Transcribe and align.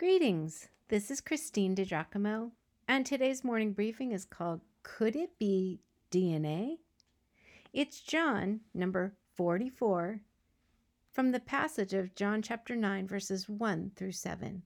Greetings. 0.00 0.66
This 0.88 1.10
is 1.10 1.20
Christine 1.20 1.76
DiGiacomo, 1.76 2.52
and 2.88 3.04
today's 3.04 3.44
morning 3.44 3.74
briefing 3.74 4.12
is 4.12 4.24
called 4.24 4.62
Could 4.82 5.14
It 5.14 5.38
Be 5.38 5.82
DNA? 6.10 6.78
It's 7.74 8.00
John 8.00 8.60
number 8.72 9.12
44 9.36 10.22
from 11.12 11.32
the 11.32 11.38
passage 11.38 11.92
of 11.92 12.14
John 12.14 12.40
chapter 12.40 12.74
9, 12.74 13.08
verses 13.08 13.46
1 13.46 13.92
through 13.94 14.12
7. 14.12 14.62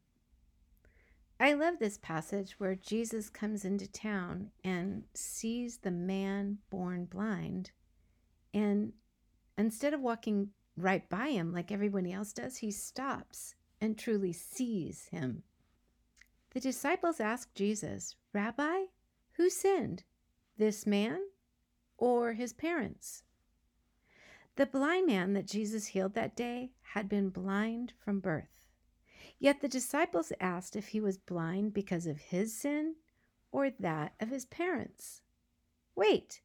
I 1.40 1.54
love 1.54 1.80
this 1.80 1.98
passage 1.98 2.54
where 2.58 2.76
Jesus 2.76 3.28
comes 3.28 3.64
into 3.64 3.90
town 3.90 4.52
and 4.62 5.02
sees 5.14 5.78
the 5.78 5.90
man 5.90 6.58
born 6.70 7.06
blind. 7.06 7.72
And 8.54 8.92
instead 9.58 9.94
of 9.94 10.00
walking 10.00 10.50
right 10.76 11.08
by 11.08 11.30
him 11.30 11.52
like 11.52 11.72
everybody 11.72 12.12
else 12.12 12.32
does, 12.32 12.58
he 12.58 12.70
stops 12.70 13.56
and 13.84 13.98
truly 13.98 14.32
sees 14.32 15.08
him. 15.10 15.42
The 16.54 16.60
disciples 16.60 17.20
ask 17.20 17.52
Jesus, 17.54 18.16
Rabbi, 18.32 18.84
who 19.32 19.50
sinned, 19.50 20.04
this 20.56 20.86
man 20.86 21.20
or 21.98 22.32
his 22.32 22.54
parents? 22.54 23.24
The 24.56 24.64
blind 24.64 25.06
man 25.06 25.34
that 25.34 25.46
Jesus 25.46 25.88
healed 25.88 26.14
that 26.14 26.34
day 26.34 26.70
had 26.94 27.10
been 27.10 27.28
blind 27.28 27.92
from 28.02 28.20
birth. 28.20 28.64
Yet 29.38 29.60
the 29.60 29.68
disciples 29.68 30.32
asked 30.40 30.76
if 30.76 30.88
he 30.88 31.00
was 31.00 31.18
blind 31.18 31.74
because 31.74 32.06
of 32.06 32.16
his 32.16 32.56
sin 32.56 32.94
or 33.52 33.68
that 33.68 34.14
of 34.18 34.30
his 34.30 34.46
parents. 34.46 35.20
Wait, 35.94 36.40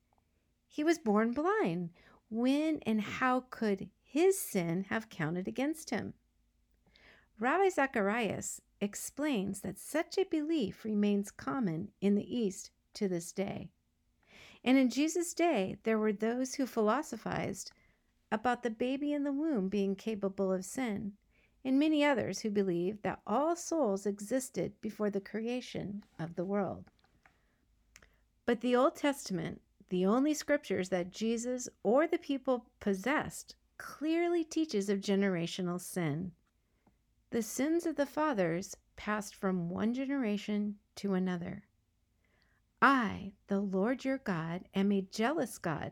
he 0.67 0.83
was 0.83 0.99
born 0.99 1.31
blind. 1.31 1.91
When 2.29 2.79
and 2.85 2.99
how 2.99 3.45
could 3.49 3.89
his 4.03 4.37
sin 4.37 4.87
have 4.89 5.09
counted 5.09 5.47
against 5.47 5.91
him? 5.91 6.15
Ravi 7.39 7.69
Zacharias 7.69 8.61
explains 8.81 9.61
that 9.61 9.79
such 9.79 10.17
a 10.17 10.25
belief 10.25 10.83
remains 10.83 11.31
common 11.31 11.89
in 12.01 12.15
the 12.15 12.37
East 12.37 12.71
to 12.95 13.07
this 13.07 13.31
day. 13.31 13.69
And 14.63 14.77
in 14.77 14.89
Jesus' 14.89 15.33
day, 15.33 15.77
there 15.83 15.97
were 15.97 16.11
those 16.11 16.55
who 16.55 16.65
philosophized 16.65 17.71
about 18.29 18.61
the 18.61 18.69
baby 18.69 19.13
in 19.13 19.23
the 19.23 19.31
womb 19.31 19.69
being 19.69 19.95
capable 19.95 20.51
of 20.51 20.65
sin, 20.65 21.13
and 21.63 21.79
many 21.79 22.03
others 22.03 22.39
who 22.39 22.49
believed 22.49 23.03
that 23.03 23.21
all 23.25 23.55
souls 23.55 24.05
existed 24.05 24.73
before 24.81 25.09
the 25.09 25.21
creation 25.21 26.03
of 26.19 26.35
the 26.35 26.45
world. 26.45 26.91
But 28.45 28.59
the 28.59 28.75
Old 28.75 28.95
Testament, 28.95 29.61
the 29.87 30.05
only 30.05 30.33
scriptures 30.33 30.89
that 30.89 31.11
Jesus 31.11 31.69
or 31.83 32.05
the 32.05 32.17
people 32.17 32.65
possessed, 32.81 33.55
clearly 33.77 34.43
teaches 34.43 34.89
of 34.89 34.99
generational 34.99 35.79
sin. 35.79 36.33
The 37.31 37.41
sins 37.43 37.85
of 37.85 37.95
the 37.95 38.07
fathers 38.07 38.75
passed 38.95 39.35
from 39.35 39.69
one 39.69 39.93
generation 39.93 40.79
to 40.95 41.13
another. 41.13 41.63
I, 42.81 43.33
the 43.47 43.59
Lord 43.59 44.03
your 44.03 44.17
God, 44.17 44.67
am 44.73 44.91
a 44.91 45.01
jealous 45.01 45.59
God, 45.59 45.91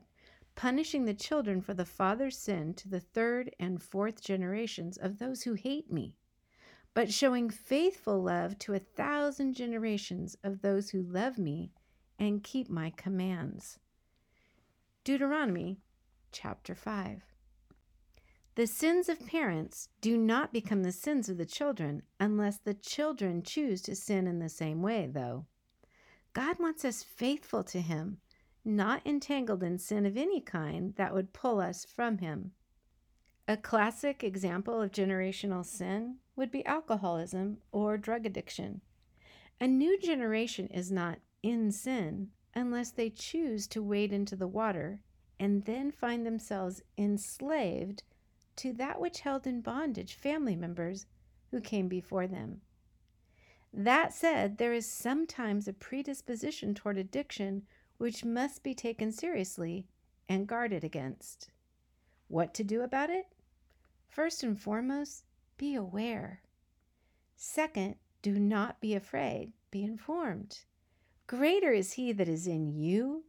punishing 0.55 1.05
the 1.05 1.13
children 1.13 1.61
for 1.61 1.75
the 1.75 1.85
father's 1.85 2.37
sin 2.37 2.73
to 2.75 2.89
the 2.89 2.99
third 2.99 3.55
and 3.59 3.81
fourth 3.81 4.19
generations 4.19 4.97
of 4.97 5.19
those 5.19 5.43
who 5.43 5.53
hate 5.53 5.91
me, 5.91 6.15
but 6.95 7.13
showing 7.13 7.51
faithful 7.51 8.23
love 8.23 8.57
to 8.59 8.73
a 8.73 8.79
thousand 8.79 9.53
generations 9.53 10.35
of 10.43 10.61
those 10.61 10.89
who 10.89 11.03
love 11.03 11.37
me 11.37 11.71
and 12.17 12.43
keep 12.43 12.67
my 12.67 12.89
commands. 12.89 13.77
Deuteronomy 15.03 15.77
chapter 16.31 16.73
5. 16.73 17.21
The 18.57 18.65
sins 18.65 19.07
of 19.07 19.23
parents 19.27 19.89
do 20.01 20.17
not 20.17 20.51
become 20.51 20.81
the 20.81 20.91
sins 20.91 21.29
of 21.29 21.37
the 21.37 21.45
children 21.45 22.01
unless 22.19 22.57
the 22.57 22.73
children 22.73 23.43
choose 23.43 23.83
to 23.83 23.95
sin 23.95 24.25
in 24.25 24.39
the 24.39 24.49
same 24.49 24.81
way, 24.81 25.05
though. 25.05 25.45
God 26.33 26.57
wants 26.57 26.83
us 26.83 27.03
faithful 27.03 27.63
to 27.65 27.81
Him, 27.81 28.17
not 28.65 29.05
entangled 29.05 29.61
in 29.61 29.77
sin 29.77 30.07
of 30.07 30.17
any 30.17 30.41
kind 30.41 30.95
that 30.95 31.13
would 31.13 31.33
pull 31.33 31.61
us 31.61 31.85
from 31.85 32.17
Him. 32.17 32.53
A 33.47 33.57
classic 33.57 34.23
example 34.23 34.81
of 34.81 34.89
generational 34.89 35.63
sin 35.63 36.15
would 36.35 36.49
be 36.49 36.65
alcoholism 36.65 37.59
or 37.71 37.95
drug 37.95 38.25
addiction. 38.25 38.81
A 39.61 39.67
new 39.67 39.99
generation 39.99 40.65
is 40.69 40.91
not 40.91 41.19
in 41.43 41.71
sin 41.71 42.31
unless 42.55 42.89
they 42.89 43.11
choose 43.11 43.67
to 43.67 43.83
wade 43.83 44.11
into 44.11 44.35
the 44.35 44.47
water 44.47 45.01
and 45.39 45.65
then 45.65 45.91
find 45.91 46.25
themselves 46.25 46.81
enslaved 46.97 48.01
to 48.57 48.73
that 48.73 48.99
which 48.99 49.21
held 49.21 49.47
in 49.47 49.61
bondage 49.61 50.13
family 50.13 50.55
members 50.55 51.05
who 51.51 51.61
came 51.61 51.87
before 51.87 52.27
them. 52.27 52.61
That 53.73 54.13
said, 54.13 54.57
there 54.57 54.73
is 54.73 54.85
sometimes 54.85 55.67
a 55.67 55.73
predisposition 55.73 56.73
toward 56.73 56.97
addiction 56.97 57.63
which 57.97 58.25
must 58.25 58.63
be 58.63 58.73
taken 58.73 59.11
seriously 59.11 59.87
and 60.27 60.47
guarded 60.47 60.83
against. 60.83 61.51
What 62.27 62.53
to 62.55 62.63
do 62.63 62.81
about 62.81 63.09
it? 63.09 63.27
First 64.07 64.43
and 64.43 64.59
foremost, 64.59 65.23
be 65.57 65.75
aware. 65.75 66.41
Second, 67.35 67.95
do 68.21 68.39
not 68.39 68.81
be 68.81 68.95
afraid, 68.95 69.53
be 69.71 69.83
informed. 69.83 70.59
Greater 71.27 71.71
is 71.71 71.93
he 71.93 72.11
that 72.13 72.27
is 72.27 72.47
in 72.47 72.67
you 72.67 73.25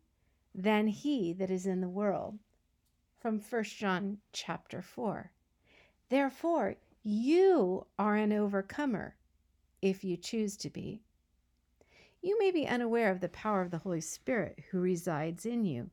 than 0.54 0.86
he 0.86 1.32
that 1.32 1.50
is 1.50 1.66
in 1.66 1.80
the 1.80 1.88
world 1.88 2.38
from 3.20 3.40
1 3.40 3.64
John 3.64 4.18
chapter 4.32 4.80
4. 4.80 5.30
Therefore, 6.08 6.76
you 7.02 7.86
are 7.98 8.16
an 8.16 8.32
overcomer 8.32 9.16
if 9.82 10.04
you 10.04 10.16
choose 10.16 10.56
to 10.58 10.70
be. 10.70 11.02
You 12.22 12.38
may 12.38 12.50
be 12.50 12.66
unaware 12.66 13.10
of 13.10 13.20
the 13.20 13.28
power 13.28 13.62
of 13.62 13.70
the 13.70 13.78
Holy 13.78 14.00
Spirit 14.00 14.64
who 14.70 14.80
resides 14.80 15.46
in 15.46 15.64
you. 15.64 15.90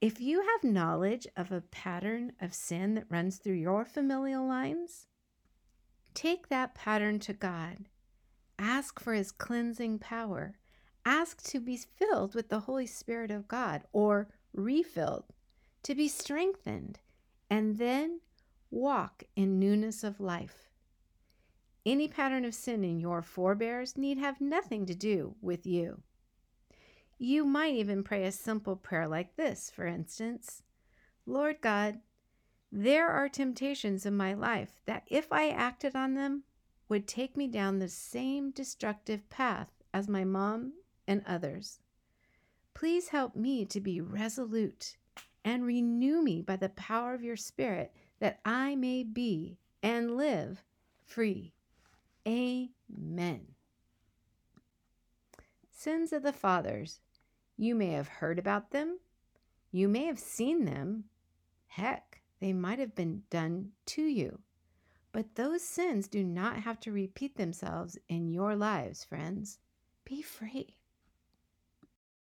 If 0.00 0.20
you 0.20 0.42
have 0.42 0.70
knowledge 0.70 1.26
of 1.36 1.52
a 1.52 1.60
pattern 1.60 2.32
of 2.40 2.54
sin 2.54 2.94
that 2.94 3.10
runs 3.10 3.38
through 3.38 3.54
your 3.54 3.84
familial 3.84 4.46
lines, 4.46 5.06
take 6.14 6.48
that 6.48 6.74
pattern 6.74 7.18
to 7.20 7.32
God. 7.32 7.86
Ask 8.58 9.00
for 9.00 9.14
his 9.14 9.32
cleansing 9.32 10.00
power. 10.00 10.58
Ask 11.04 11.42
to 11.44 11.60
be 11.60 11.76
filled 11.76 12.34
with 12.34 12.48
the 12.48 12.60
Holy 12.60 12.86
Spirit 12.86 13.30
of 13.30 13.48
God 13.48 13.82
or 13.92 14.28
refilled 14.52 15.24
to 15.82 15.94
be 15.94 16.08
strengthened, 16.08 17.00
and 17.50 17.78
then 17.78 18.20
walk 18.70 19.24
in 19.36 19.58
newness 19.58 20.04
of 20.04 20.20
life. 20.20 20.70
Any 21.84 22.08
pattern 22.08 22.44
of 22.44 22.54
sin 22.54 22.84
in 22.84 23.00
your 23.00 23.22
forebears 23.22 23.96
need 23.96 24.18
have 24.18 24.40
nothing 24.40 24.86
to 24.86 24.94
do 24.94 25.34
with 25.40 25.66
you. 25.66 26.02
You 27.18 27.44
might 27.44 27.74
even 27.74 28.04
pray 28.04 28.24
a 28.24 28.32
simple 28.32 28.76
prayer 28.76 29.08
like 29.08 29.36
this, 29.36 29.70
for 29.70 29.86
instance 29.86 30.62
Lord 31.26 31.60
God, 31.60 32.00
there 32.72 33.08
are 33.08 33.28
temptations 33.28 34.06
in 34.06 34.16
my 34.16 34.34
life 34.34 34.80
that, 34.86 35.04
if 35.06 35.32
I 35.32 35.50
acted 35.50 35.94
on 35.94 36.14
them, 36.14 36.42
would 36.88 37.06
take 37.06 37.36
me 37.36 37.46
down 37.46 37.78
the 37.78 37.88
same 37.88 38.50
destructive 38.50 39.28
path 39.30 39.68
as 39.94 40.08
my 40.08 40.24
mom 40.24 40.72
and 41.06 41.22
others. 41.26 41.78
Please 42.74 43.08
help 43.08 43.36
me 43.36 43.64
to 43.66 43.80
be 43.80 44.00
resolute 44.00 44.96
and 45.44 45.64
renew 45.64 46.22
me 46.22 46.42
by 46.42 46.56
the 46.56 46.68
power 46.70 47.14
of 47.14 47.22
your 47.22 47.36
Spirit, 47.36 47.92
that 48.20 48.40
I 48.44 48.76
may 48.76 49.02
be 49.02 49.58
and 49.82 50.16
live 50.16 50.62
free. 51.04 51.52
Amen. 52.26 53.46
Sins 55.70 56.12
of 56.12 56.22
the 56.22 56.32
fathers. 56.32 57.00
You 57.56 57.74
may 57.74 57.88
have 57.88 58.08
heard 58.08 58.38
about 58.38 58.70
them. 58.70 58.98
You 59.72 59.88
may 59.88 60.04
have 60.04 60.18
seen 60.18 60.64
them. 60.64 61.04
Heck, 61.66 62.22
they 62.40 62.52
might 62.52 62.78
have 62.78 62.94
been 62.94 63.22
done 63.30 63.72
to 63.86 64.02
you. 64.02 64.40
But 65.12 65.34
those 65.34 65.62
sins 65.62 66.08
do 66.08 66.24
not 66.24 66.56
have 66.56 66.80
to 66.80 66.92
repeat 66.92 67.36
themselves 67.36 67.98
in 68.08 68.30
your 68.30 68.56
lives, 68.56 69.04
friends. 69.04 69.58
Be 70.04 70.22
free. 70.22 70.76